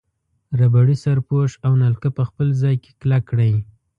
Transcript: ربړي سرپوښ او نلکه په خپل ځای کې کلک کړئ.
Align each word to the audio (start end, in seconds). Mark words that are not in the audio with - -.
ربړي 0.59 0.95
سرپوښ 1.03 1.51
او 1.65 1.73
نلکه 1.83 2.07
په 2.17 2.23
خپل 2.29 2.47
ځای 2.61 2.75
کې 2.83 2.91
کلک 3.01 3.23
کړئ. 3.31 3.53